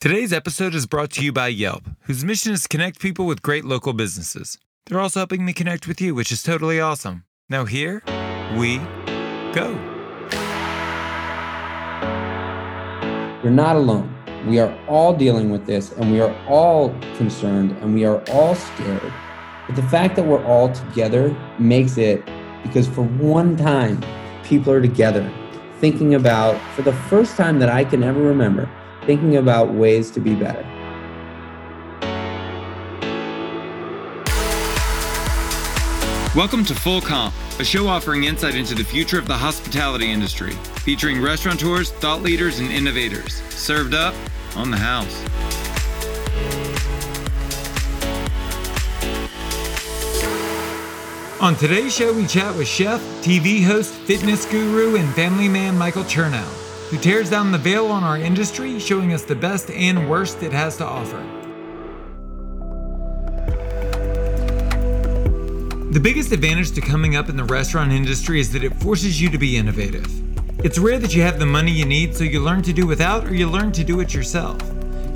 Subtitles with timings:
[0.00, 3.42] Today's episode is brought to you by Yelp, whose mission is to connect people with
[3.42, 4.56] great local businesses.
[4.86, 7.24] They're also helping me connect with you, which is totally awesome.
[7.50, 8.02] Now, here
[8.56, 8.78] we
[9.52, 9.78] go.
[13.42, 14.16] You're not alone.
[14.46, 18.54] We are all dealing with this and we are all concerned and we are all
[18.54, 19.12] scared.
[19.66, 22.24] But the fact that we're all together makes it
[22.62, 24.02] because for one time,
[24.44, 25.30] people are together
[25.78, 28.66] thinking about, for the first time that I can ever remember,
[29.10, 30.62] thinking about ways to be better.
[36.36, 40.52] Welcome to Full Comp, a show offering insight into the future of the hospitality industry,
[40.84, 43.42] featuring restaurateurs, thought leaders, and innovators.
[43.48, 44.14] Served up
[44.54, 45.24] on the house.
[51.40, 56.04] On today's show, we chat with chef, TV host, fitness guru, and family man Michael
[56.04, 56.59] Chernow,
[56.90, 60.52] who tears down the veil on our industry, showing us the best and worst it
[60.52, 61.24] has to offer.
[65.92, 69.30] The biggest advantage to coming up in the restaurant industry is that it forces you
[69.30, 70.06] to be innovative.
[70.64, 73.24] It's rare that you have the money you need, so you learn to do without
[73.24, 74.58] or you learn to do it yourself.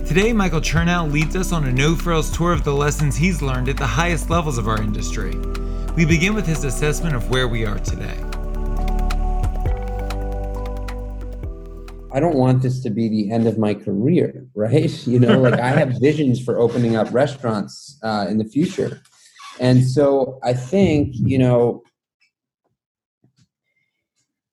[0.06, 3.68] Today, Michael Chernow leads us on a no frills tour of the lessons he's learned
[3.68, 5.36] at the highest levels of our industry.
[5.96, 8.18] We begin with his assessment of where we are today.
[12.14, 15.06] I don't want this to be the end of my career, right?
[15.06, 19.02] You know, like I have visions for opening up restaurants uh, in the future.
[19.60, 21.82] And so I think, you know,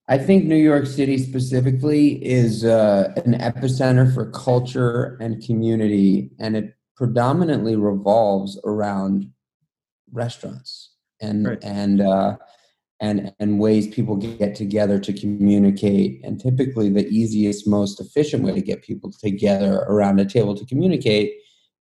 [0.08, 6.58] I think New York City specifically is uh, an epicenter for culture and community, and
[6.58, 9.32] it predominantly revolves around
[10.12, 11.64] restaurants and right.
[11.64, 12.36] and uh,
[13.02, 16.24] and and ways people get together to communicate.
[16.24, 20.66] And typically, the easiest, most efficient way to get people together around a table to
[20.66, 21.34] communicate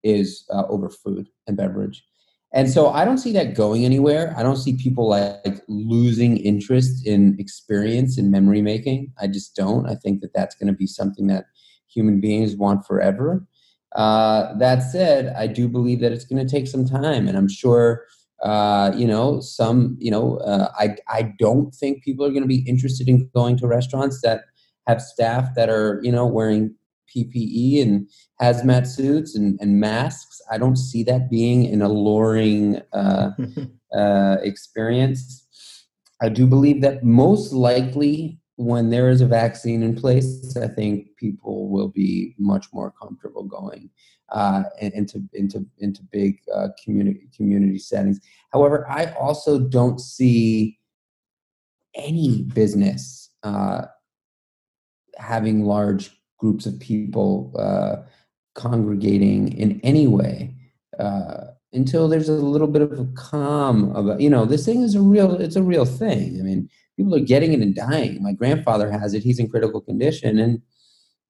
[0.03, 2.03] is uh, over food and beverage.
[2.53, 4.35] And so I don't see that going anywhere.
[4.37, 9.13] I don't see people like losing interest in experience and memory making.
[9.21, 9.89] I just don't.
[9.89, 11.45] I think that that's going to be something that
[11.87, 13.47] human beings want forever.
[13.95, 17.49] Uh, that said, I do believe that it's going to take some time, and I'm
[17.49, 18.07] sure
[18.43, 22.49] uh, you know, some, you know, uh, I, I don't think people are going to
[22.49, 24.45] be interested in going to restaurants that
[24.87, 26.75] have staff that are, you know, wearing
[27.15, 28.09] PPE and
[28.41, 30.41] hazmat suits and, and masks.
[30.51, 33.31] I don't see that being an alluring uh,
[33.95, 35.47] uh, experience.
[36.23, 41.17] I do believe that most likely when there is a vaccine in place, I think
[41.17, 43.91] people will be much more comfortable going
[44.33, 48.21] uh, into into into big uh, community community settings.
[48.53, 50.79] However, I also don't see
[51.95, 53.87] any business uh,
[55.17, 57.97] having large groups of people uh,
[58.55, 60.55] congregating in any way
[60.99, 64.95] uh, until there's a little bit of a calm about you know this thing is
[64.95, 66.39] a real it's a real thing.
[66.39, 68.23] I mean, people are getting it and dying.
[68.23, 70.63] My grandfather has it; he's in critical condition, and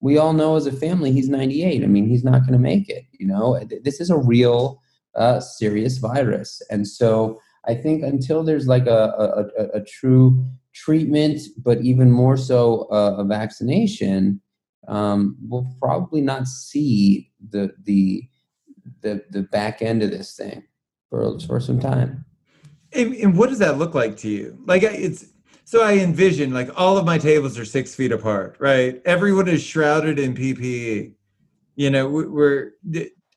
[0.01, 2.89] we all know as a family he's 98 i mean he's not going to make
[2.89, 3.61] it you know?
[3.85, 4.81] This is a real
[5.15, 6.63] uh, serious virus.
[6.71, 12.37] And so i think until there's like a, a, a true treatment but even more
[12.37, 14.41] so uh, a vaccination
[14.89, 18.23] um, we'll probably not see the the
[19.03, 20.65] the, the back end of this thing
[21.09, 22.25] for, for some time.
[22.93, 24.59] And, and what does that look like to you?
[24.67, 25.27] Like it's
[25.71, 29.01] so I envision like all of my tables are six feet apart, right?
[29.05, 31.13] Everyone is shrouded in PPE.
[31.77, 32.73] You know, we're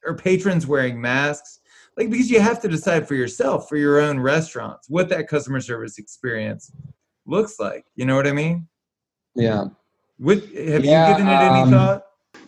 [0.04, 1.60] are patrons wearing masks?
[1.96, 5.62] Like because you have to decide for yourself, for your own restaurants, what that customer
[5.62, 6.72] service experience
[7.28, 7.86] looks like.
[7.94, 8.68] You know what I mean?
[9.36, 9.66] Yeah.
[10.18, 12.04] What have yeah, you given it any um, thought?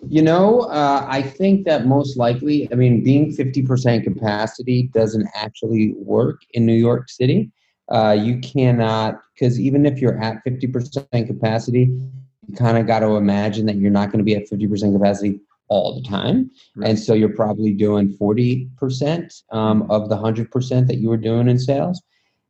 [0.09, 5.93] You know, uh, I think that most likely, I mean, being 50% capacity doesn't actually
[5.93, 7.51] work in New York City.
[7.91, 11.91] Uh, you cannot, because even if you're at 50% capacity,
[12.47, 15.39] you kind of got to imagine that you're not going to be at 50% capacity
[15.67, 16.49] all the time.
[16.75, 16.89] Right.
[16.89, 21.59] And so you're probably doing 40% um, of the 100% that you were doing in
[21.59, 22.01] sales.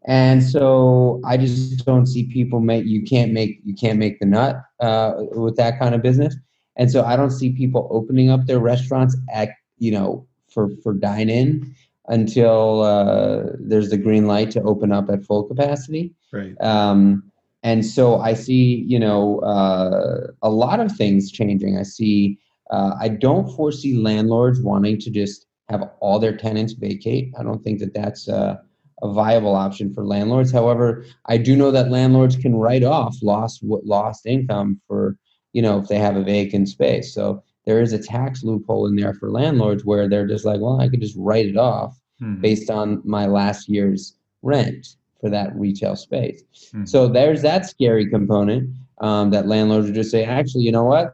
[0.08, 4.26] And so I just don't see people make, you can't make, you can't make the
[4.26, 6.36] nut uh, with that kind of business.
[6.76, 9.50] And so I don't see people opening up their restaurants at,
[9.80, 11.76] you know, for, for dine in
[12.08, 16.14] until uh, there's the green light to open up at full capacity.
[16.32, 16.60] Right.
[16.62, 17.32] Um,
[17.64, 21.78] and so I see, you know, uh, a lot of things changing.
[21.78, 22.38] I see.
[22.70, 27.34] Uh, I don't foresee landlords wanting to just have all their tenants vacate.
[27.40, 28.62] I don't think that that's a,
[29.02, 30.52] a viable option for landlords.
[30.52, 35.18] However, I do know that landlords can write off lost lost income for
[35.54, 37.14] you know if they have a vacant space.
[37.14, 40.80] So there is a tax loophole in there for landlords where they're just like, well,
[40.80, 42.40] I could just write it off Hmm.
[42.40, 46.44] based on my last year's rent for that retail space.
[46.72, 46.86] Hmm.
[46.86, 48.70] So there's that scary component
[49.02, 51.14] um, that landlords would just say, actually, you know what?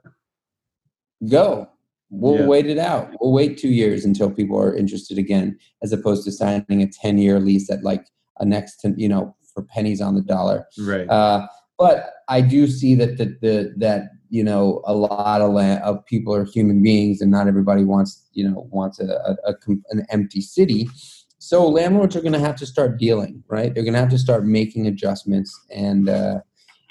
[1.28, 1.68] Go.
[2.12, 2.46] We'll Yeah.
[2.48, 3.16] wait it out.
[3.20, 7.18] We'll wait two years until people are interested again, as opposed to signing a 10
[7.18, 8.06] year lease at like
[8.40, 10.68] a next to, you know, for pennies on the dollar.
[10.80, 11.10] Right.
[11.10, 11.48] Uh,
[11.80, 16.04] but I do see that the, the that you know a lot of land, of
[16.06, 19.56] people are human beings, and not everybody wants you know wants a, a, a
[19.90, 20.90] an empty city.
[21.38, 23.74] So landlords are going to have to start dealing, right?
[23.74, 26.40] They're going to have to start making adjustments, and uh,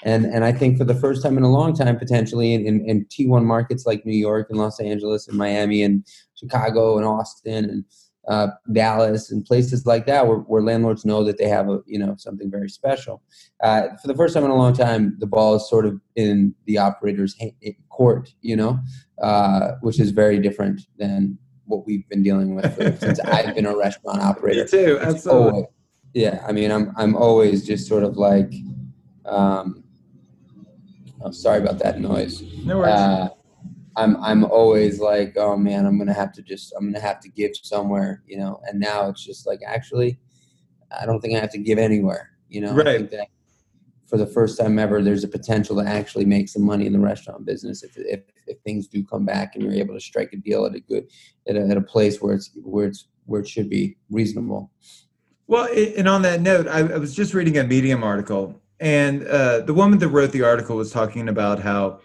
[0.05, 2.85] and and I think for the first time in a long time, potentially in, in,
[2.85, 7.65] in T1 markets like New York and Los Angeles and Miami and Chicago and Austin
[7.65, 7.85] and
[8.31, 11.99] uh, Dallas and places like that, where, where landlords know that they have a you
[11.99, 13.23] know something very special.
[13.63, 16.55] Uh, for the first time in a long time, the ball is sort of in
[16.67, 18.79] the operator's ha- court, you know,
[19.21, 21.37] uh, which is very different than
[21.67, 24.63] what we've been dealing with for, since I've been a restaurant operator.
[24.65, 24.99] Me too.
[25.03, 25.51] Absolutely.
[25.51, 25.67] always-
[26.15, 28.53] yeah, I mean, I'm I'm always just sort of like,
[29.27, 29.83] um,
[31.23, 32.43] oh, sorry about that noise.
[32.65, 33.31] No worries.
[34.01, 37.29] I'm I'm always like, oh man, I'm gonna have to just I'm gonna have to
[37.29, 38.61] give somewhere, you know.
[38.67, 40.19] And now it's just like, actually,
[40.99, 42.71] I don't think I have to give anywhere, you know.
[42.71, 42.99] I Right.
[42.99, 43.29] think that
[44.07, 46.99] for the first time ever, there's a potential to actually make some money in the
[46.99, 50.37] restaurant business if if, if things do come back and you're able to strike a
[50.37, 51.05] deal at a good
[51.47, 54.71] at a, at a place where it's where it's where it should be reasonable.
[55.47, 55.69] Well,
[55.99, 59.75] and on that note, I, I was just reading a Medium article, and uh, the
[59.75, 62.01] woman that wrote the article was talking about how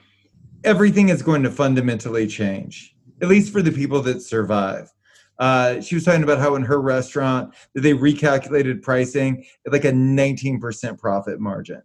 [0.65, 4.91] everything is going to fundamentally change, at least for the people that survive.
[5.37, 9.85] Uh, she was talking about how in her restaurant that they recalculated pricing at like
[9.85, 11.81] a 19% profit margin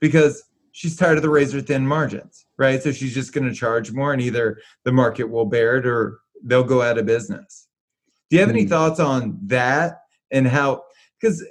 [0.00, 2.82] because she's tired of the razor thin margins, right?
[2.82, 6.20] So she's just going to charge more, and either the market will bear it or
[6.44, 7.68] they'll go out of business.
[8.30, 8.68] Do you have any Hmm.
[8.70, 10.00] thoughts on that
[10.30, 10.84] and how?
[11.20, 11.42] Because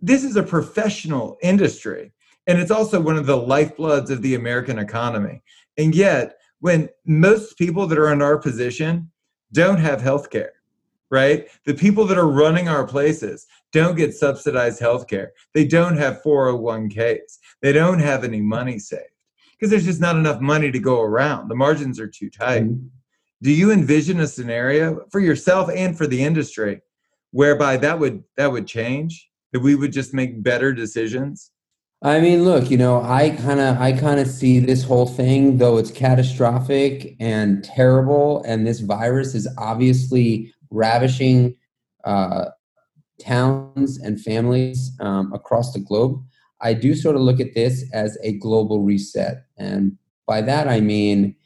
[0.00, 2.12] this is a professional industry,
[2.46, 5.42] and it's also one of the lifebloods of the American economy.
[5.78, 9.10] And yet, when most people that are in our position
[9.52, 10.52] don't have health care,
[11.10, 11.48] right?
[11.64, 15.32] The people that are running our places don't get subsidized health care.
[15.54, 17.38] They don't have 401ks.
[17.62, 19.04] They don't have any money saved
[19.52, 21.48] because there's just not enough money to go around.
[21.48, 22.64] The margins are too tight.
[22.64, 22.86] Mm-hmm.
[23.42, 26.80] Do you envision a scenario for yourself and for the industry
[27.32, 29.28] whereby that would that would change?
[29.52, 31.50] That we would just make better decisions?
[32.02, 35.58] I mean, look, you know, I kind of I kind of see this whole thing
[35.58, 41.56] though it's catastrophic and terrible and this virus is obviously ravishing
[42.04, 42.46] uh,
[43.20, 46.22] towns and families um, across the globe.
[46.62, 49.44] I do sort of look at this as a global reset.
[49.58, 51.36] And by that I mean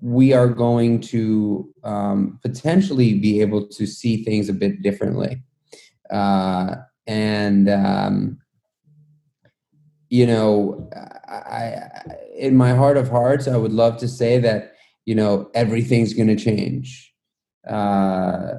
[0.00, 5.42] we are going to um, potentially be able to see things a bit differently.
[6.10, 6.76] Uh,
[7.06, 8.38] and um,
[10.10, 10.88] you know,
[11.28, 11.76] I,
[12.36, 14.74] in my heart of hearts, I would love to say that
[15.04, 17.12] you know everything's going to change.
[17.68, 18.54] Uh,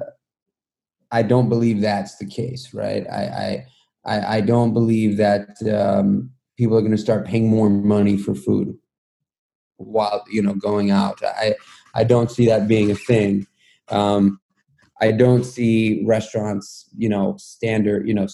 [1.10, 3.06] I don't believe that's the case, right?
[3.10, 3.66] I
[4.04, 8.16] I, I, I don't believe that um, people are going to start paying more money
[8.16, 8.76] for food
[9.76, 11.20] while you know going out.
[11.24, 11.56] I
[11.94, 13.46] I don't see that being a thing.
[13.88, 14.40] Um,
[15.00, 18.26] I don't see restaurants, you know, standard, you know,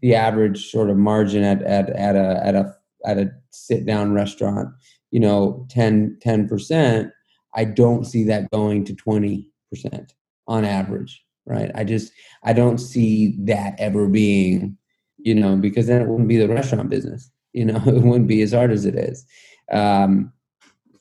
[0.00, 2.74] the average sort of margin at at at a at a
[3.04, 4.68] at a sit down restaurant,
[5.10, 7.12] you know, 10 percent.
[7.54, 10.14] I don't see that going to twenty percent
[10.46, 11.70] on average, right?
[11.74, 12.12] I just
[12.42, 14.76] I don't see that ever being,
[15.18, 18.42] you know, because then it wouldn't be the restaurant business, you know, it wouldn't be
[18.42, 19.24] as hard as it is.
[19.72, 20.32] Um,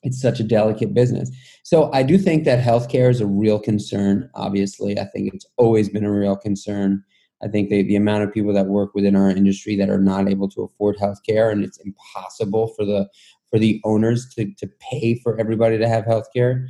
[0.05, 1.31] it's such a delicate business.
[1.63, 4.29] So I do think that healthcare is a real concern.
[4.35, 7.03] Obviously, I think it's always been a real concern.
[7.43, 10.29] I think the, the amount of people that work within our industry that are not
[10.29, 13.09] able to afford healthcare, and it's impossible for the
[13.49, 16.67] for the owners to, to pay for everybody to have healthcare.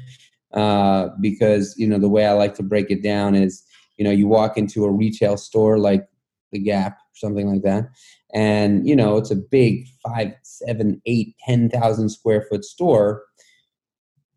[0.54, 3.64] Uh, because you know the way I like to break it down is,
[3.98, 6.08] you know, you walk into a retail store like
[6.52, 7.90] the Gap or something like that,
[8.34, 13.24] and you know it's a big five, seven, eight, ten thousand square foot store,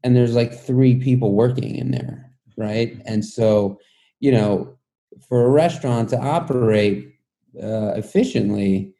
[0.04, 3.00] and there's like three people working in there, right?
[3.06, 3.78] And so,
[4.20, 4.77] you know,
[5.28, 7.14] for a restaurant to operate
[7.62, 8.94] uh, efficiently,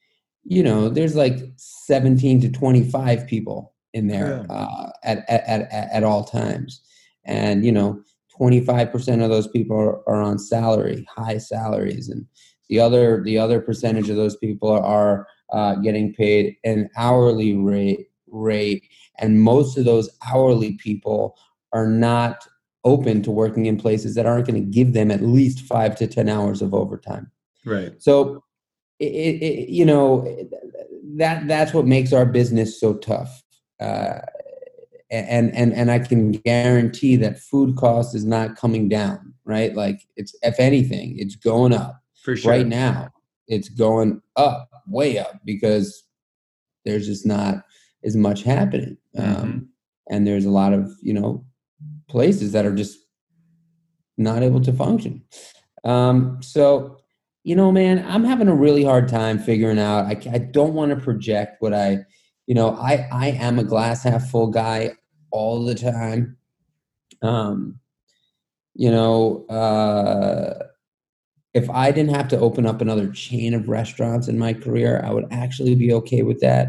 [0.45, 4.55] you know, there's like 17 to 25 people in there Yeah.
[4.55, 6.81] uh, at, at, at, at all times.
[7.25, 8.03] And, you know,
[8.41, 12.09] 25% of those people are, are on salary, high salaries.
[12.09, 12.27] And
[12.69, 18.07] the other, the other percentage of those people are uh, getting paid an hourly rate,
[18.29, 18.89] rate.
[19.19, 21.37] And most of those hourly people
[21.73, 22.47] are not
[22.85, 26.07] open to working in places that aren't going to give them at least five to
[26.07, 27.31] ten hours of overtime.
[27.65, 27.93] Right.
[28.01, 28.45] So,
[29.01, 30.25] it, it, you know,
[31.17, 33.43] that that's what makes our business so tough.
[33.81, 34.21] Uh,
[35.11, 39.75] and and and I can guarantee that food cost is not coming down, right?
[39.75, 42.03] Like it's if anything, it's going up.
[42.23, 42.51] For sure.
[42.51, 43.11] Right now,
[43.47, 46.05] it's going up, way up, because
[46.85, 47.65] there's just not
[48.05, 49.41] as much happening, Mm-hmm.
[49.41, 49.69] um,
[50.11, 51.45] and there's a lot of you know
[52.09, 52.99] places that are just
[54.17, 55.23] not able to function.
[55.85, 56.99] Um, so,
[57.45, 60.07] you know, man, I'm having a really hard time figuring out.
[60.07, 62.05] I, I don't want to project what I,
[62.47, 64.93] you know, I I am a glass half full guy
[65.31, 66.37] all the time.
[67.23, 67.79] Um,
[68.75, 70.67] you know, uh,
[71.55, 75.11] if I didn't have to open up another chain of restaurants in my career, I
[75.11, 76.69] would actually be okay with that.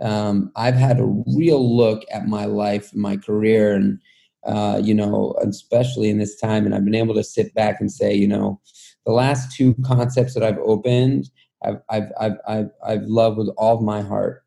[0.00, 3.98] Um, I've had a real look at my life, my career, and
[4.46, 7.90] uh, you know, especially in this time, and I've been able to sit back and
[7.90, 8.60] say, you know,
[9.04, 11.30] the last two concepts that I've opened,
[11.64, 14.42] I've I've I've I've, I've loved with all of my heart.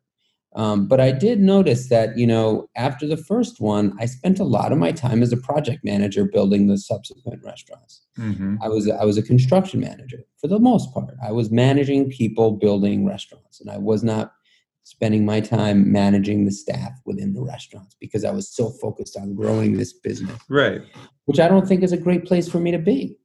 [0.56, 4.44] Um, but I did notice that, you know, after the first one, I spent a
[4.44, 8.02] lot of my time as a project manager building the subsequent restaurants.
[8.16, 11.14] hmm I was I was a construction manager for the most part.
[11.24, 14.32] I was managing people building restaurants, and I was not
[14.82, 19.34] spending my time managing the staff within the restaurants because I was so focused on
[19.34, 20.82] growing this business, Right.
[21.26, 23.16] which I don't think is a great place for me to be.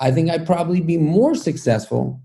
[0.00, 2.20] I think I'd probably be more successful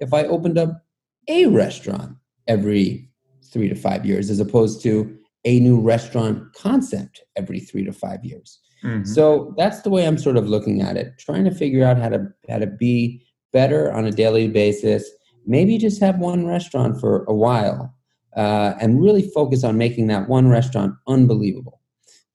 [0.00, 0.82] if I opened up
[1.28, 3.10] a restaurant every
[3.44, 8.24] three to five years as opposed to a new restaurant concept every three to five
[8.24, 8.60] years.
[8.84, 9.06] Mhm.
[9.06, 12.10] So that's the way I'm sort of looking at it, trying to figure out how
[12.10, 13.22] to how to be
[13.52, 15.08] better on a daily basis.
[15.46, 17.94] Maybe just have one restaurant for a while,
[18.38, 21.80] uh, and really focus on making that one restaurant unbelievable.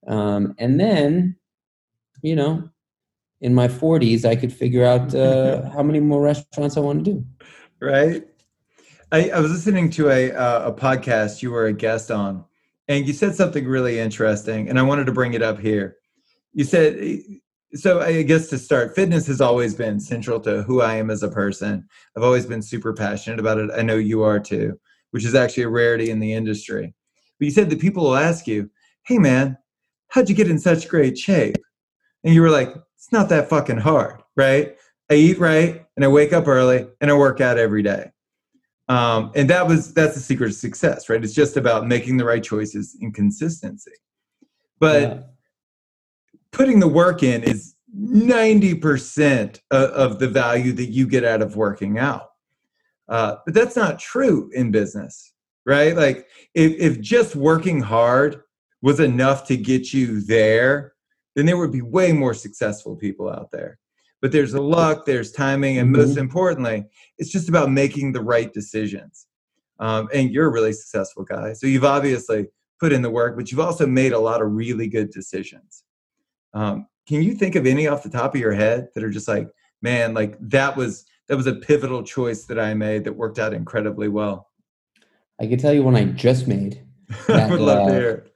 [0.06, 1.36] Um, and then,
[2.22, 2.68] you know,
[3.40, 7.12] in my 40s, I could figure out uh, how many more restaurants I want to
[7.12, 7.24] do.
[7.80, 8.22] right?
[9.12, 12.44] I, I was listening to a uh, a podcast you were a guest on,
[12.88, 15.96] and you said something really interesting, and I wanted to bring it up here.
[16.52, 17.20] You said,
[17.74, 21.22] so I guess to start, fitness has always been central to who I am as
[21.22, 21.88] a person.
[22.16, 23.70] I've always been super passionate about it.
[23.74, 24.78] I know you are too,
[25.14, 26.92] which is actually a rarity in the industry.
[27.38, 28.68] But you said that people will ask you,
[29.06, 29.56] "Hey, man,
[30.08, 31.56] how'd you get in such great shape?"
[32.24, 34.76] And you were like, "It's not that fucking hard, right?
[35.08, 38.10] I eat right, and I wake up early, and I work out every day."
[38.88, 42.24] um, and that was that's the secret of success right it's just about making the
[42.24, 43.92] right choices and consistency
[44.78, 45.20] but Yeah.
[46.52, 51.56] putting the work in is 90% of, of the value that you get out of
[51.56, 52.28] working out
[53.08, 55.34] uh, but that's not true in business
[55.66, 55.96] right?
[55.96, 58.42] Like if, if just working hard
[58.82, 60.92] was enough to get you there
[61.34, 63.80] then there would be way more successful people out there.
[64.22, 66.84] But there's a luck there's timing and most importantly
[67.18, 69.26] it's just about making the right decisions.
[69.80, 72.46] Um, and you're a really successful guy so you've obviously
[72.78, 75.84] put in the work but you've also made a lot of really good decisions.
[76.52, 79.28] Um, can you think of any off the top of your head that are just
[79.28, 79.48] like
[79.82, 83.54] man like that was that was a pivotal choice that i made that worked out
[83.54, 84.50] incredibly well.
[85.40, 86.80] I can tell you one I just made.
[87.28, 88.34] i would love to uh, hear it.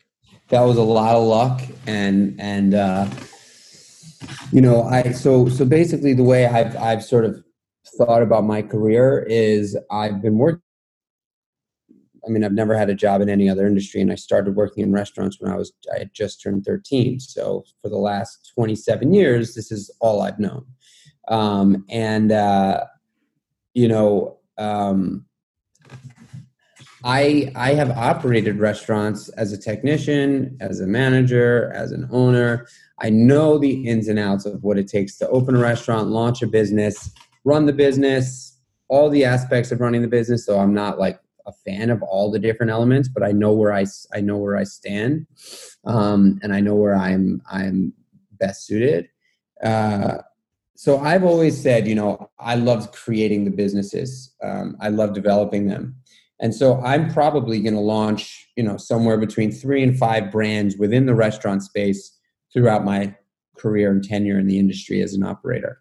[0.49, 3.09] that was a lot of luck and and uh
[4.53, 7.43] you know i so so basically the way i've i've sort of
[7.97, 10.61] thought about my career is i've been working
[12.27, 14.83] i mean i've never had a job in any other industry and i started working
[14.83, 19.15] in restaurants when i was i had just turned 13 so for the last 27
[19.15, 20.67] years this is all i've known
[21.29, 22.85] um and uh
[23.75, 25.25] you know um
[27.05, 32.67] I I have operated restaurants as a technician, as a manager, as an owner.
[33.01, 36.43] I know the ins and outs of what it takes to open a restaurant, launch
[36.43, 37.13] a business,
[37.45, 38.59] run the business,
[38.89, 40.45] all the aspects of running the business.
[40.45, 43.73] So I'm not like a fan of all the different elements, but I know where
[43.73, 45.27] I I know where I stand,
[45.85, 47.93] um, and I know where I'm I'm
[48.33, 49.09] best suited.
[49.63, 50.19] Uh,
[50.79, 54.33] so I've always said, you know, I love creating the businesses.
[54.45, 55.97] Um, I love developing them.
[56.39, 60.77] And so I'm probably going to launch, you know, somewhere between three and five brands
[60.77, 62.17] within the restaurant space
[62.53, 63.13] throughout my
[63.59, 65.81] career and tenure in the industry as an operator.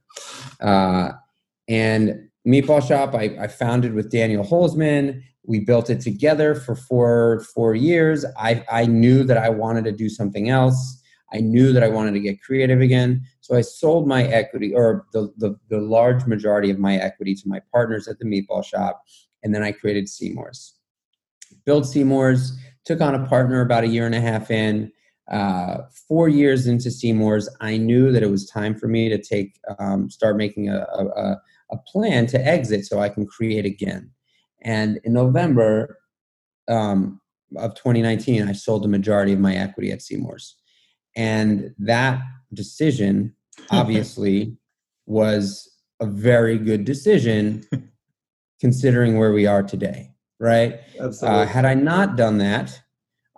[0.59, 1.11] Uh,
[1.67, 5.21] and Meatball Shop, I, I founded with Daniel Holzman.
[5.43, 8.25] We built it together for four four years.
[8.35, 10.96] I, I knew that I wanted to do something else.
[11.33, 13.21] I knew that I wanted to get creative again.
[13.41, 17.47] So I sold my equity, or the, the, the large majority of my equity, to
[17.47, 19.03] my partners at the Meatball Shop
[19.43, 20.75] and then I created Seamore's.
[21.65, 24.91] Built Seamore's, took on a partner about a year and a half in.
[25.29, 29.59] uh, four years into Seamore's, I knew that it was time for me to take
[29.77, 31.37] um, start making a, a,
[31.71, 34.09] a plan to exit so I can create again.
[34.61, 35.99] And in November
[36.69, 37.19] um,
[37.57, 40.55] of 2019, I sold the majority of my equity at Seamore's,
[41.17, 42.21] and that
[42.53, 43.35] decision
[43.71, 44.55] obviously
[45.05, 45.69] was
[45.99, 47.65] a very good decision
[48.61, 50.79] considering where we are today right?
[50.99, 52.79] Uh, had i not done that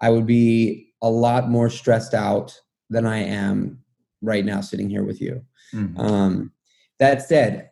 [0.02, 2.60] i would be a lot more stressed out
[2.90, 3.80] than i am
[4.22, 5.42] right now sitting here with you.
[5.74, 6.00] Mm-hmm.
[6.00, 6.52] um,
[7.00, 7.70] that said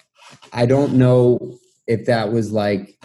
[0.54, 2.98] i don't know if that was like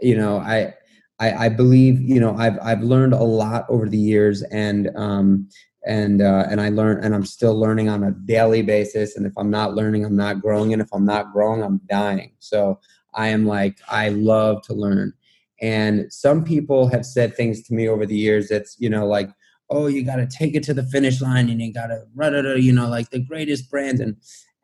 [0.00, 0.74] you know i
[1.20, 5.48] I, I believe you know I've I've learned a lot over the years, and um,
[5.86, 9.16] and uh, and I learn and I'm still learning on a daily basis.
[9.16, 10.72] And if I'm not learning, I'm not growing.
[10.72, 12.32] And if I'm not growing, I'm dying.
[12.38, 12.80] So
[13.14, 15.12] I am like I love to learn.
[15.60, 19.30] And some people have said things to me over the years that's you know like
[19.70, 22.72] oh you got to take it to the finish line and you got to you
[22.72, 24.16] know like the greatest brand and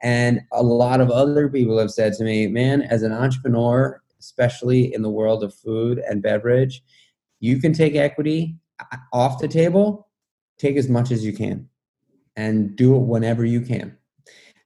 [0.02, 4.92] and a lot of other people have said to me man as an entrepreneur especially
[4.92, 6.82] in the world of food and beverage
[7.40, 10.05] you can take equity uh, off the table
[10.58, 11.68] take as much as you can
[12.36, 13.96] and do it whenever you can.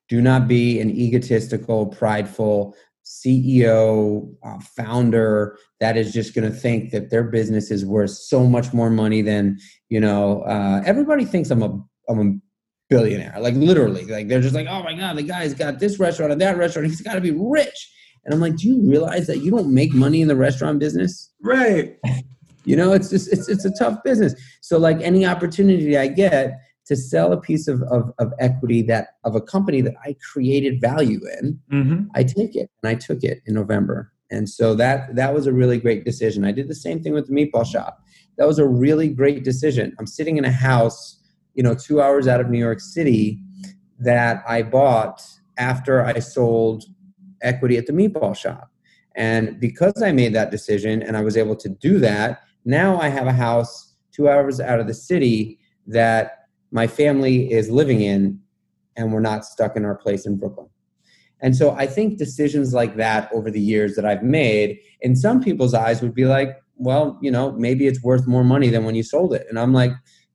[0.08, 6.90] Do not be an egotistical, prideful CEO, uh, founder that is just going to think
[6.90, 11.50] that their business is worth so much more money than, you know, uh, everybody thinks
[11.50, 12.34] I'm a, I'm a
[12.88, 13.36] billionaire.
[13.38, 16.40] Like literally, like they're just like, oh my God, the guy's got this restaurant and
[16.40, 16.88] that restaurant.
[16.88, 17.92] He's got to be rich.
[18.24, 21.32] And I'm like, do you realize that you don't make money in the restaurant business?
[21.42, 21.96] Right.
[22.70, 24.32] You know, it's just it's it's a tough business.
[24.60, 26.52] So like any opportunity I get
[26.86, 30.80] to sell a piece of, of, of equity that of a company that I created
[30.80, 32.04] value in, mm-hmm.
[32.14, 32.70] I take it.
[32.80, 34.12] And I took it in November.
[34.30, 36.44] And so that that was a really great decision.
[36.44, 38.04] I did the same thing with the meatball shop.
[38.38, 39.92] That was a really great decision.
[39.98, 41.20] I'm sitting in a house,
[41.54, 43.42] you know, two hours out of New York City
[43.98, 45.20] that I bought
[45.58, 46.84] after I sold
[47.42, 48.70] equity at the meatball shop.
[49.16, 53.08] And because I made that decision and I was able to do that, now I
[53.08, 58.40] have a house two hours out of the city that my family is living in,
[58.96, 60.68] and we're not stuck in our place in Brooklyn.
[61.40, 65.42] And so I think decisions like that over the years that I've made, in some
[65.42, 68.94] people's eyes, would be like, well, you know, maybe it's worth more money than when
[68.94, 69.46] you sold it.
[69.48, 69.92] And I'm like,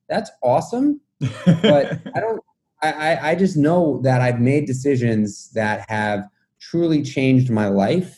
[0.08, 1.00] that's awesome.
[1.44, 2.42] but I don't,
[2.82, 6.24] I, I just know that I've made decisions that have
[6.60, 8.16] truly changed my life.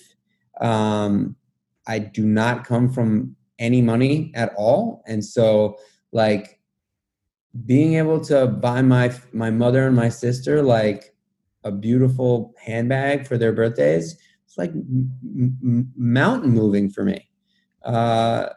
[0.60, 1.36] Um,
[1.86, 5.02] I do not come from any money at all.
[5.06, 5.78] And so
[6.12, 6.60] like
[7.66, 11.14] being able to buy my my mother and my sister like
[11.64, 14.16] a beautiful handbag for their birthdays
[14.48, 15.12] it's like m-
[15.62, 17.28] m- mountain moving for me.
[17.84, 18.48] Uh,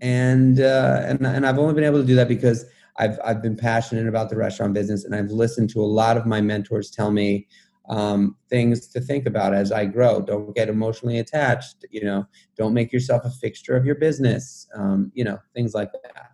[0.00, 2.64] and uh, and and I've only been able to do that because
[2.96, 6.24] I've I've been passionate about the restaurant business and I've listened to a lot of
[6.24, 7.46] my mentors tell me
[7.88, 10.20] um, things to think about as I grow.
[10.20, 11.84] Don't get emotionally attached.
[11.90, 14.68] You know, don't make yourself a fixture of your business.
[14.74, 16.32] Um, you know, things like that.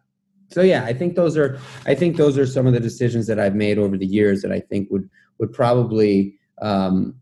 [0.51, 3.41] So yeah, I think those are I think those are some of the decisions that
[3.41, 7.17] I've made over the years that I think would would probably um,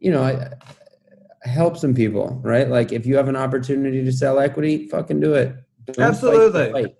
[0.00, 0.50] you know
[1.42, 2.68] help some people, right?
[2.68, 5.56] Like if you have an opportunity to sell equity, fucking do it.
[5.86, 6.94] Don't Absolutely.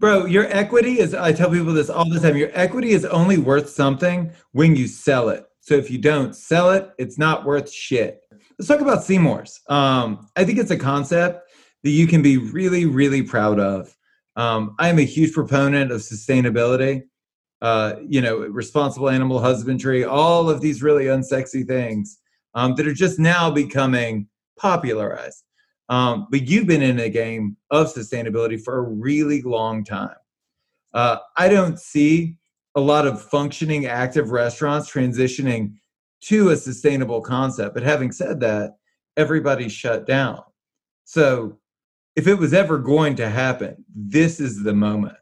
[0.00, 3.36] Bro, your equity is, I tell people this all the time, your equity is only
[3.36, 5.44] worth something when you sell it.
[5.60, 8.22] So if you don't sell it, it's not worth shit.
[8.58, 9.60] Let's talk about Seamore's.
[9.68, 11.50] Um, I think it's a concept
[11.82, 13.94] that you can be really, really proud of.
[14.36, 17.02] Um, I am a huge proponent of sustainability,
[17.60, 22.20] uh, you know, responsible animal husbandry, all of these really unsexy things
[22.54, 25.44] um, that are just now becoming popularized.
[25.90, 30.14] Um, but you've been in a game of sustainability for a really long time.
[30.94, 32.36] Uh, I don't see
[32.76, 35.74] a lot of functioning active restaurants transitioning
[36.22, 37.74] to a sustainable concept.
[37.74, 38.76] But having said that,
[39.16, 40.42] everybody's shut down.
[41.04, 41.58] So
[42.14, 45.16] if it was ever going to happen, this is the moment.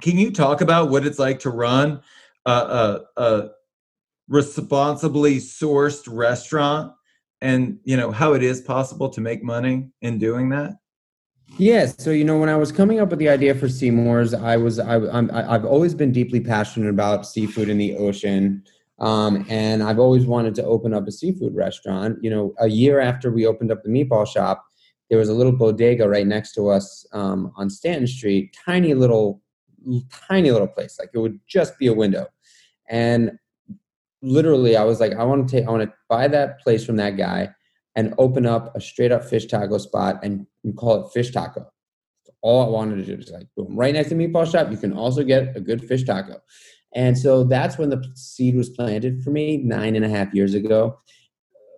[0.00, 2.00] Can you talk about what it's like to run
[2.46, 3.48] a, a, a
[4.28, 6.92] responsibly sourced restaurant
[7.40, 10.76] and you know how it is possible to make money in doing that?
[11.58, 14.56] Yes so you know when i was coming up with the idea for Seamore's i
[14.56, 18.62] was I, I'm, i've always been deeply passionate about seafood in the ocean
[19.00, 22.22] um, and i've always wanted to open up a seafood restaurant.
[22.22, 24.64] You know a year after we opened up the meatball shop
[25.08, 29.42] there was a little bodega right next to us um, on stanton street tiny little
[30.28, 32.26] tiny little place like it would just be a window.
[32.88, 33.32] And
[34.22, 36.96] literally I was like, I want to take, I want to buy that place from
[36.96, 37.50] that guy
[37.96, 41.66] and open up a straight up fish taco spot and, and call it fish taco.
[42.42, 44.76] all I wanted to do is like, boom, right next to the meatball shop, you
[44.76, 46.40] can also get a good fish taco.
[46.94, 50.54] And so that's when the seed was planted for me nine and a half years
[50.54, 50.98] ago.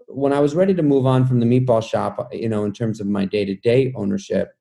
[0.08, 2.72] When I was ready to move on from the meatball shop, uh, you know, in
[2.72, 4.52] terms of my day to day ownership,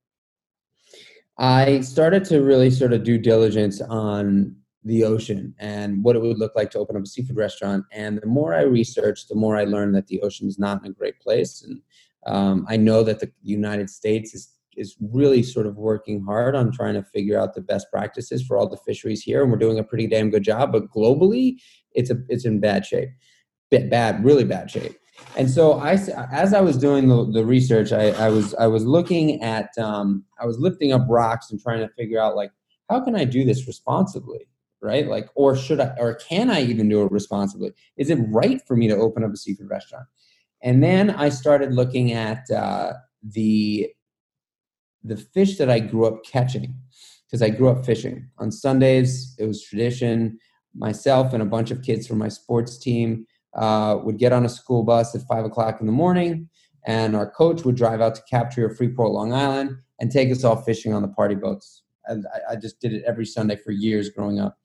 [1.38, 6.40] I started to really sort of due diligence on the ocean and what it would
[6.40, 7.86] look like to open up a seafood restaurant.
[7.92, 10.92] And the more I researched, the more I learned that the ocean is not in
[10.92, 11.64] a great place.
[11.64, 11.82] And
[12.26, 16.72] um, I know that the United States is is really sort of working hard on
[16.72, 19.80] trying to figure out the best practices for all the fisheries here, and we're doing
[19.80, 20.72] a pretty damn good job.
[20.72, 21.58] But globally,
[21.94, 23.10] it's a it's in bad shape,
[23.70, 24.96] bit bad, really bad shape.
[25.38, 25.94] And so I,
[26.32, 30.24] as I was doing the, the research, I, I was I was looking at um,
[30.40, 32.52] I was lifting up rocks and trying to figure out like
[32.90, 34.48] how can I do this responsibly,
[34.82, 35.08] right?
[35.08, 37.72] Like, or should I, or can I even do it responsibly?
[37.98, 40.08] Is it right for me to open up a seafood restaurant?
[40.64, 43.90] And then I started looking at uh, the
[45.04, 46.76] the fish that I grew up catching
[47.26, 48.30] because I grew up fishing.
[48.38, 50.38] On Sundays, it was tradition.
[50.76, 54.50] Myself and a bunch of kids from my sports team uh, would get on a
[54.50, 56.50] school bus at five o'clock in the morning,
[56.86, 60.44] and our coach would drive out to Captree or Freeport, Long Island, and take us
[60.44, 61.84] all fishing on the party boats.
[62.06, 64.58] And I, I just did it every Sunday for years growing up.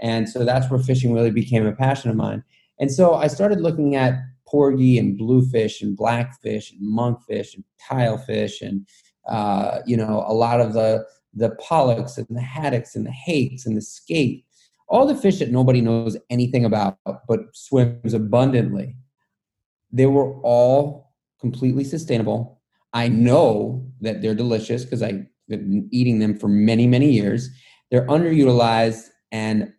[0.00, 2.42] And so that's where fishing really became a passion of mine.
[2.78, 4.14] And so I started looking at
[4.46, 8.86] porgy and bluefish and blackfish and monkfish and tilefish and
[9.28, 13.64] uh, you know, a lot of the the pollocks and the haddocks and the hakes
[13.64, 14.44] and the skate,
[14.88, 16.98] all the fish that nobody knows anything about
[17.28, 18.96] but swims abundantly.
[19.92, 22.60] They were all completely sustainable.
[22.92, 27.50] I know that they're delicious because I've been eating them for many, many years.
[27.90, 29.72] They're underutilized and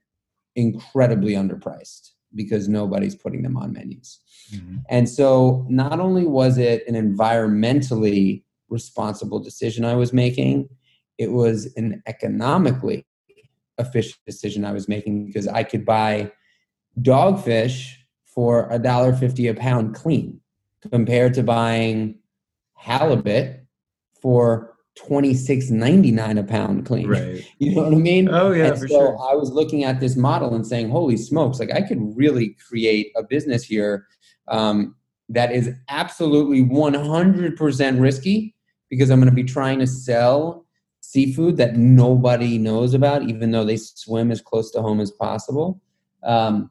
[0.55, 4.19] incredibly underpriced because nobody's putting them on menus.
[4.53, 4.77] Mm-hmm.
[4.89, 10.69] And so not only was it an environmentally responsible decision I was making.
[11.17, 13.05] It was an economically
[13.77, 16.31] efficient decision I was making because I could buy
[16.99, 17.93] dogfish
[18.25, 20.39] for a dollar fifty a pound clean
[20.91, 22.15] compared to buying
[22.75, 23.65] halibut
[24.21, 27.07] for twenty six ninety nine a pound clean.
[27.09, 27.45] Right.
[27.59, 28.29] You know what I mean?
[28.29, 29.17] Oh yeah, and so sure.
[29.21, 31.59] I was looking at this model and saying, "Holy smokes!
[31.59, 34.07] Like I could really create a business here
[34.47, 34.95] um,
[35.29, 38.55] that is absolutely one hundred percent risky,
[38.89, 40.65] because I'm going to be trying to sell
[41.01, 45.81] seafood that nobody knows about, even though they swim as close to home as possible.
[46.23, 46.69] Um,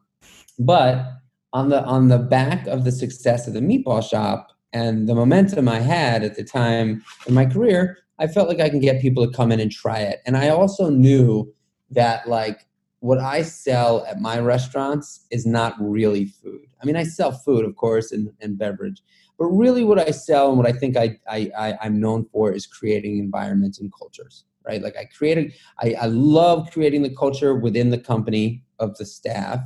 [0.57, 1.05] but
[1.53, 5.67] on the on the back of the success of the meatball shop and the momentum
[5.67, 9.25] I had at the time in my career, I felt like I can get people
[9.25, 10.21] to come in and try it.
[10.27, 11.51] And I also knew
[11.89, 12.67] that like
[12.99, 16.67] what I sell at my restaurants is not really food.
[16.81, 19.01] I mean, I sell food, of course, and, and beverage,
[19.39, 22.51] but really, what I sell and what I think I, I, I am known for
[22.51, 24.45] is creating environments and cultures.
[24.63, 24.83] Right?
[24.83, 29.59] Like I created, I, I love creating the culture within the company of the staff,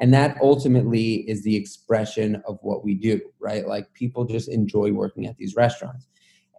[0.00, 3.20] and that ultimately is the expression of what we do.
[3.38, 3.66] Right?
[3.66, 6.06] Like people just enjoy working at these restaurants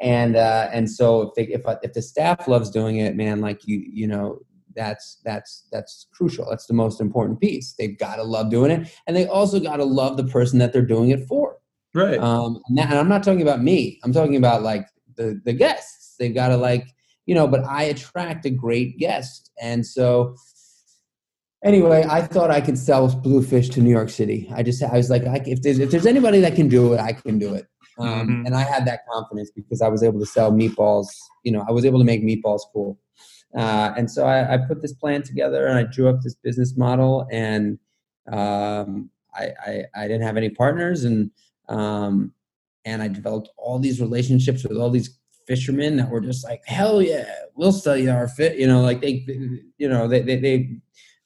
[0.01, 3.67] and uh, and so if they, if if the staff loves doing it, man, like
[3.67, 4.39] you you know
[4.75, 6.47] that's that's that's crucial.
[6.49, 7.73] That's the most important piece.
[7.77, 10.73] They've got to love doing it, and they also got to love the person that
[10.73, 11.57] they're doing it for.
[11.93, 12.19] Right.
[12.19, 13.99] Um, and, that, and I'm not talking about me.
[14.03, 16.15] I'm talking about like the the guests.
[16.17, 16.87] They've got to like
[17.27, 17.47] you know.
[17.47, 20.35] But I attract a great guest, and so
[21.63, 24.51] anyway, I thought I could sell bluefish to New York City.
[24.53, 26.99] I just I was like, I, if there's if there's anybody that can do it,
[26.99, 27.67] I can do it.
[28.01, 28.45] Um, mm-hmm.
[28.45, 31.07] And I had that confidence because I was able to sell meatballs.
[31.43, 32.99] You know, I was able to make meatballs cool.
[33.55, 36.77] Uh, and so I, I, put this plan together and I drew up this business
[36.77, 37.77] model and
[38.31, 41.31] um, I, I, I, didn't have any partners and
[41.67, 42.33] um,
[42.85, 47.01] and I developed all these relationships with all these fishermen that were just like, hell
[47.01, 48.57] yeah, we'll sell you our fish.
[48.57, 49.25] You know, like they,
[49.77, 50.69] you know, they, they, they,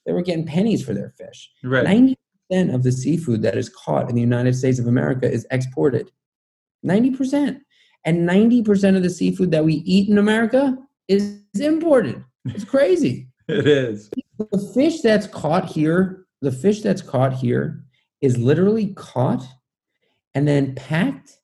[0.06, 1.50] they were getting pennies for their fish.
[1.64, 2.16] Right.
[2.52, 6.12] 90% of the seafood that is caught in the United States of America is exported.
[6.86, 7.60] 90%.
[8.06, 12.24] And 90% of the seafood that we eat in America is imported.
[12.46, 13.28] It's crazy.
[13.48, 14.10] it is.
[14.38, 17.84] The fish that's caught here, the fish that's caught here
[18.22, 19.44] is literally caught
[20.34, 21.40] and then packed,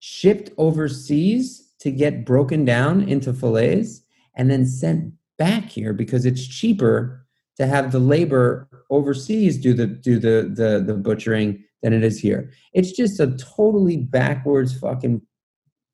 [0.00, 4.02] shipped overseas to get broken down into fillets,
[4.34, 7.26] and then sent back here because it's cheaper
[7.56, 12.18] to have the labor overseas do the do the the, the butchering than it is
[12.18, 12.50] here.
[12.72, 15.22] It's just a totally backwards fucking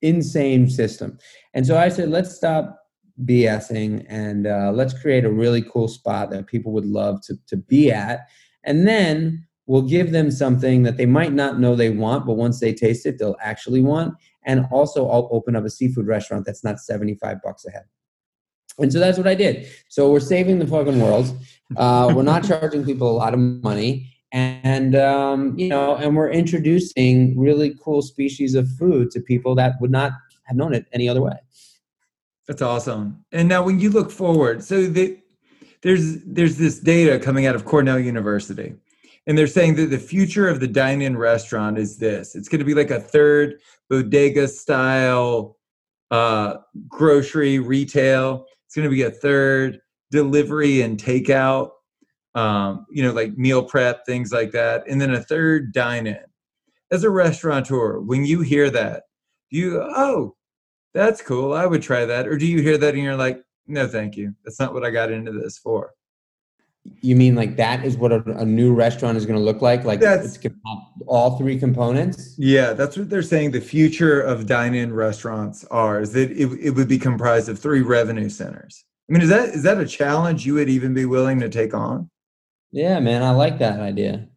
[0.03, 1.19] insane system.
[1.55, 2.79] And so I said, let's stop
[3.25, 7.57] BSing and uh, let's create a really cool spot that people would love to, to
[7.57, 8.29] be at.
[8.65, 12.61] And then we'll give them something that they might not know they want, but once
[12.61, 14.15] they taste it, they'll actually want.
[14.45, 17.85] And also, I'll open up a seafood restaurant that's not 75 bucks a head.
[18.79, 19.69] And so that's what I did.
[19.89, 21.37] So we're saving the fucking world.
[21.77, 26.31] Uh, we're not charging people a lot of money, and um, you know, and we're
[26.31, 30.13] introducing really cool species of food to people that would not
[30.45, 31.37] have known it any other way.
[32.47, 33.25] That's awesome.
[33.33, 35.19] And now, when you look forward, so the,
[35.83, 38.75] there's there's this data coming out of Cornell University,
[39.27, 42.65] and they're saying that the future of the dine-in restaurant is this: it's going to
[42.65, 43.61] be like a third
[43.91, 45.59] bodega style
[46.11, 46.57] uh,
[46.89, 48.47] grocery retail.
[48.67, 51.71] It's going to be a third delivery and takeout,
[52.35, 54.85] um, you know, like meal prep, things like that.
[54.89, 56.19] And then a third dine in.
[56.91, 59.05] As a restaurateur, when you hear that,
[59.51, 60.37] do you, oh,
[60.95, 61.53] that's cool.
[61.53, 62.27] I would try that.
[62.27, 64.35] Or do you hear that and you're like, no, thank you.
[64.45, 65.93] That's not what I got into this for.
[67.03, 69.85] You mean like that is what a, a new restaurant is going to look like?
[69.85, 70.55] Like That's- it's
[71.07, 72.35] all three components?
[72.39, 73.51] Yeah, that's what they're saying.
[73.51, 77.83] The future of dine-in restaurants are is that it, it would be comprised of three
[77.83, 78.85] revenue centers.
[79.09, 81.75] I mean, is that is that a challenge you would even be willing to take
[81.75, 82.11] on?
[82.73, 84.29] Yeah, man, I like that idea.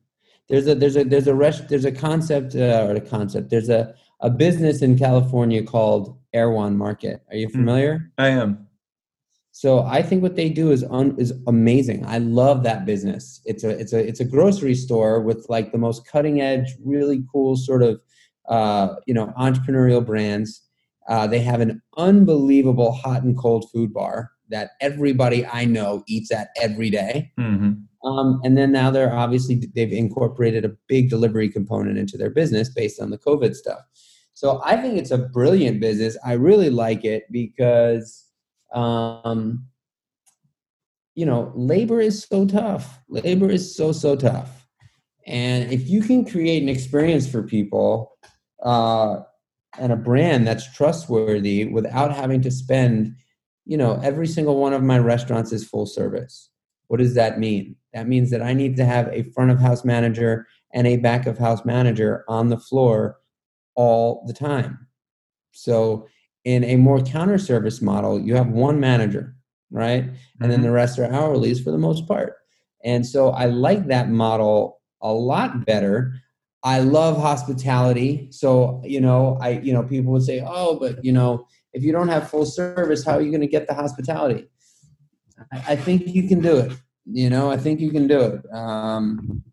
[0.49, 3.49] There's a there's a there's a rest there's a concept uh, or a concept.
[3.49, 7.23] There's a a business in California called Erewhon Market.
[7.29, 8.11] Are you familiar?
[8.17, 8.67] I am.
[9.53, 12.05] So I think what they do is un, is amazing.
[12.05, 13.41] I love that business.
[13.45, 17.23] It's a it's a it's a grocery store with like the most cutting edge, really
[17.31, 18.01] cool sort of
[18.47, 20.61] uh, you know entrepreneurial brands.
[21.07, 26.31] Uh, they have an unbelievable hot and cold food bar that everybody I know eats
[26.31, 27.31] at every day.
[27.37, 27.71] hmm
[28.03, 32.69] Um, and then now they're obviously they've incorporated a big delivery component into their business
[32.69, 33.81] based on the COVID stuff.
[34.33, 36.17] So I think it's a brilliant business.
[36.25, 38.25] I really like it because,
[38.73, 39.67] um,
[41.13, 42.99] you know, labor is so tough.
[43.07, 44.67] Labor is so so tough,
[45.27, 48.17] and if you can create an experience for people
[48.63, 49.17] uh,
[49.77, 53.15] and a brand that's trustworthy without having to spend,
[53.65, 56.49] you know, every single one of my restaurants is full service.
[56.87, 57.75] What does that mean?
[57.93, 61.27] That means that I need to have a front of house manager and a back
[61.27, 63.17] of house manager on the floor
[63.75, 64.88] all the time.
[65.51, 66.08] So,
[66.43, 69.36] in a more counter service model, you have one manager,
[69.69, 70.04] right?
[70.04, 70.63] And then mm-hmm.
[70.63, 72.36] the rest are hourlies for the most part.
[72.84, 76.13] And so, I like that model a lot better.
[76.63, 78.27] I love hospitality.
[78.32, 81.91] So, you know, I, you know, people would say, oh, but, you know, if you
[81.91, 84.47] don't have full service, how are you going to get the hospitality?
[85.51, 86.71] I think you can do it.
[87.05, 88.53] You know, I think you can do it.
[88.53, 89.43] Um,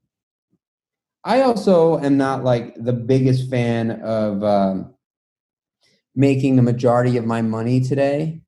[1.25, 4.95] I also am not like the biggest fan of um,
[6.15, 8.41] making the majority of my money today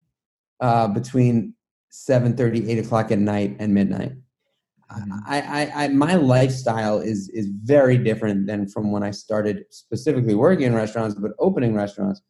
[0.61, 1.55] uh, between
[1.91, 4.13] 7.30 8 o'clock at night and midnight.
[5.27, 5.41] I,
[5.77, 10.67] I, I my lifestyle is is very different than from when i started specifically working
[10.67, 12.23] in restaurants but opening restaurants.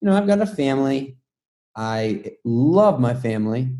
[0.00, 1.16] You know i've got a family.
[1.76, 3.76] I love my family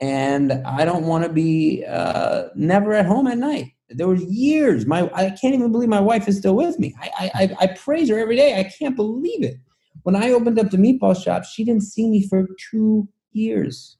[0.00, 3.72] and i don't want to be uh, never at home at night.
[3.90, 6.94] There were years my i can't even believe my wife is still with me.
[7.00, 8.58] I, I i praise her every day.
[8.58, 9.56] I can't believe it.
[10.02, 13.96] When i opened up the meatball shop she didn't see me for two years.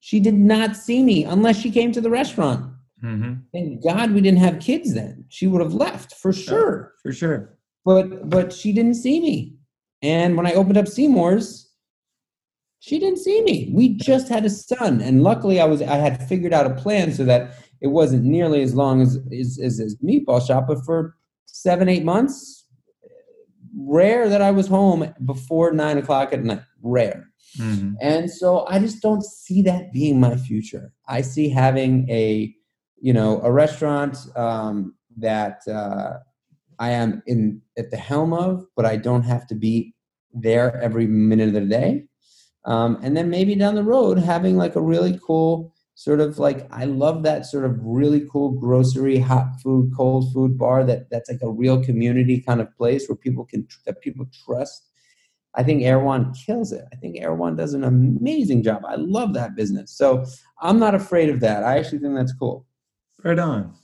[0.00, 2.66] She did not see me unless she came to the restaurant.
[3.02, 3.32] Mm-hmm.
[3.52, 5.24] thank god we didn't have kids then.
[5.28, 6.94] She would have left for sure.
[7.02, 7.58] For sure.
[7.84, 9.56] but but she didn't see me.
[10.02, 11.69] And when i opened up Seamore's
[12.80, 16.26] she didn't see me we just had a son and luckily i was i had
[16.28, 19.96] figured out a plan so that it wasn't nearly as long as as, as, as
[19.96, 21.14] meatball shop but for
[21.46, 22.66] seven eight months
[23.76, 28.78] rare that i was home before nine o'clock at night rare hmm and so I
[28.78, 30.92] just don't see that being my future.
[31.06, 32.54] I see having a,
[33.00, 36.14] you know, a restaurant um, that uh,
[36.78, 39.94] I am in at the helm of, but I don't have to be
[40.32, 42.04] there every minute of the day.
[42.64, 46.66] Um, and then maybe down the road, having like a really cool sort of like
[46.72, 51.30] I love that sort of really cool grocery, hot food, cold food bar that that's
[51.30, 54.86] like a real community kind of place where people can that people trust.
[55.54, 56.84] I think Erewhon kills it.
[56.90, 58.82] I think Erewhon does an amazing job.
[58.86, 59.92] I love that business.
[59.92, 60.24] So
[60.62, 61.64] I'm not afraid of that.
[61.64, 62.66] I actually think that's cool.
[63.22, 63.74] Right on.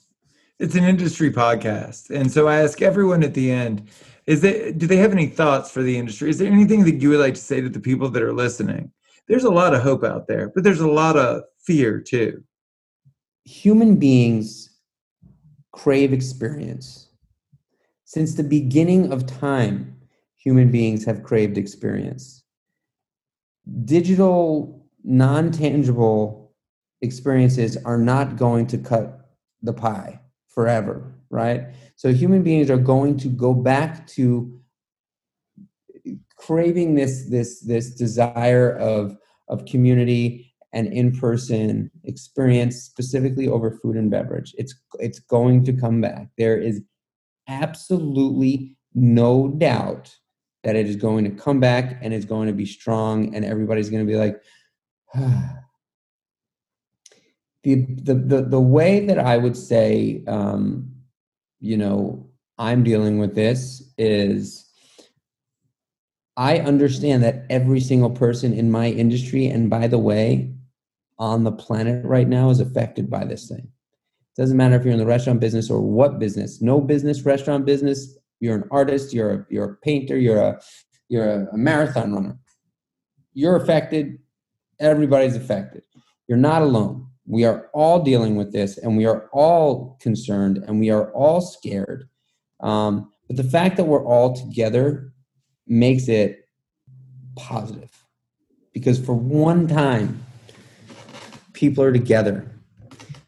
[0.59, 2.09] It's an industry podcast.
[2.09, 3.91] And so I ask everyone at the end,
[4.27, 6.31] is it do they have any thoughts for the industry?
[6.31, 8.91] Is there anything that you would like to say to the people that are listening?
[9.29, 12.43] There's a lot of hope out there, but there's a lot of fear too.
[13.45, 14.71] Human beings
[15.73, 17.09] crave experience.
[18.05, 19.97] Since the beginning of time,
[20.37, 22.45] human beings have craved experience.
[23.85, 26.55] Digital, non tangible
[27.03, 29.29] experiences are not going to cut
[29.63, 31.67] the pie forever, right?
[31.97, 34.61] So human beings are going to go back to
[36.37, 39.17] craving this this this desire of
[39.49, 44.55] of community and in-person experience specifically over food and beverage.
[44.59, 46.29] It's it's going to come back.
[46.37, 46.83] There is
[47.49, 50.15] absolutely no doubt
[50.65, 53.89] that it is going to come back and it's going to be strong and everybody's
[53.89, 54.43] going to be like
[57.63, 60.86] the, the the the way that i would say um
[61.61, 64.67] you know i'm dealing with this is
[66.37, 70.53] I understand that every single person in my industry, and by the way,
[71.19, 73.61] on the planet right now is affected by this thing.
[73.61, 77.65] It doesn't matter if you're in the restaurant business or what business, no business, restaurant
[77.65, 80.61] business, you're an artist, you're a, you're a painter, you're a,
[81.09, 82.39] you're a, a marathon runner.
[83.33, 84.19] You're affected,
[84.79, 85.85] everybody's affected.
[86.29, 87.07] You're not alone.
[87.27, 91.41] We are all dealing with this and we are all concerned and we are all
[91.41, 92.09] scared.
[92.61, 95.13] Um, but the fact that we're all together
[95.67, 96.49] makes it
[97.37, 97.91] positive.
[98.73, 100.25] Because for one time
[101.53, 102.51] people are together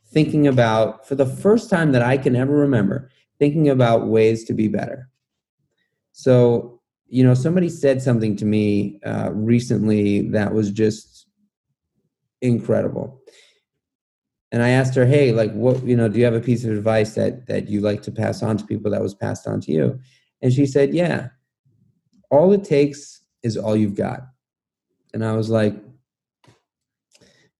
[0.06, 4.52] thinking about for the first time that i can ever remember thinking about ways to
[4.52, 5.08] be better.
[6.12, 11.26] So you know somebody said something to me uh, recently that was just
[12.42, 13.20] incredible
[14.52, 16.70] and i asked her hey like what you know do you have a piece of
[16.70, 19.72] advice that that you like to pass on to people that was passed on to
[19.72, 19.98] you
[20.42, 21.28] and she said yeah
[22.30, 24.20] all it takes is all you've got.
[25.14, 25.74] And I was like,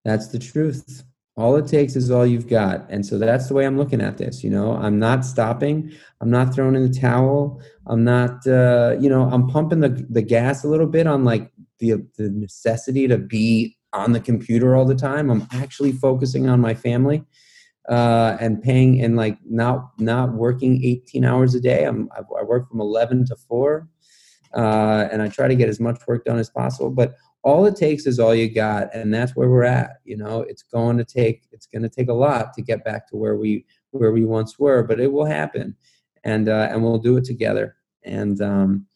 [0.05, 1.05] that's the truth.
[1.37, 2.90] All it takes is all you've got.
[2.90, 4.42] And so that's the way I'm looking at this.
[4.42, 5.92] You know, I'm not stopping.
[6.20, 7.62] I'm not throwing in the towel.
[7.87, 11.51] I'm not, uh, you know, I'm pumping the, the gas a little bit on like
[11.79, 15.31] the, the necessity to be on the computer all the time.
[15.31, 17.24] I'm actually focusing on my family
[17.88, 21.85] uh, and paying and like not not working 18 hours a day.
[21.85, 23.88] I'm I work from 11 to 4
[24.55, 26.90] uh, and I try to get as much work done as possible.
[26.90, 29.98] But all it takes is all you got, and that's where we're at.
[30.05, 33.09] You know, it's going to take it's going to take a lot to get back
[33.09, 35.77] to where we where we once were, but it will happen,
[36.24, 37.77] and uh, and we'll do it together.
[38.05, 38.87] And um,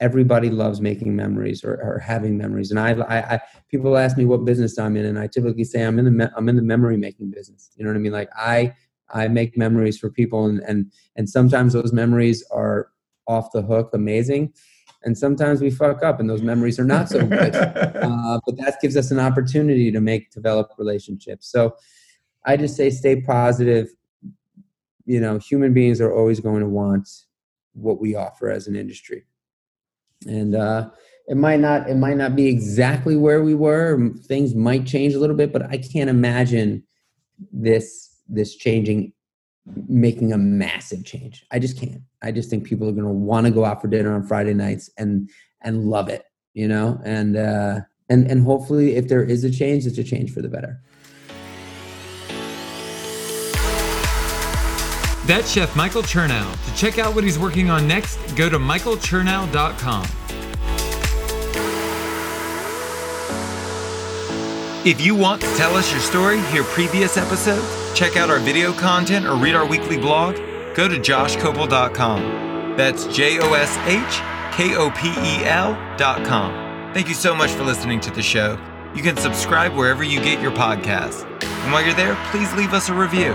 [0.00, 2.70] everybody loves making memories or, or having memories.
[2.70, 5.82] And I, I, I, people ask me what business I'm in, and I typically say
[5.82, 7.70] I'm in the me- I'm in the memory making business.
[7.76, 8.12] You know what I mean?
[8.12, 8.74] Like I
[9.10, 12.90] I make memories for people, and and and sometimes those memories are
[13.26, 14.52] off the hook, amazing
[15.06, 18.76] and sometimes we fuck up and those memories are not so good uh, but that
[18.82, 21.74] gives us an opportunity to make develop relationships so
[22.44, 23.88] i just say stay positive
[25.06, 27.08] you know human beings are always going to want
[27.72, 29.24] what we offer as an industry
[30.24, 30.88] and uh,
[31.28, 35.18] it might not it might not be exactly where we were things might change a
[35.18, 36.82] little bit but i can't imagine
[37.52, 39.12] this this changing
[39.88, 41.44] making a massive change.
[41.50, 42.02] I just can't.
[42.22, 44.54] I just think people are going to want to go out for dinner on Friday
[44.54, 45.28] nights and
[45.62, 46.24] and love it,
[46.54, 47.00] you know.
[47.04, 50.48] And uh, and and hopefully, if there is a change, it's a change for the
[50.48, 50.80] better.
[55.26, 56.66] That's Chef Michael Chernow.
[56.66, 60.04] To check out what he's working on next, go to michaelchernow.com.
[64.86, 67.66] If you want to tell us your story, hear previous episodes,
[67.98, 70.36] check out our video content, or read our weekly blog,
[70.76, 72.76] go to joshkopel.com.
[72.76, 76.92] That's J O S H K O P E L.com.
[76.94, 78.56] Thank you so much for listening to the show.
[78.94, 81.24] You can subscribe wherever you get your podcasts.
[81.42, 83.34] And while you're there, please leave us a review.